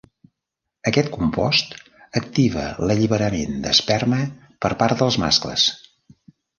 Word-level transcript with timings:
Aquest 0.91 1.11
compost 1.17 1.75
activa 2.21 2.65
l'alliberament 2.87 3.63
d'esperma 3.69 4.27
per 4.67 4.77
part 4.85 5.01
dels 5.07 5.23
mascles. 5.27 5.73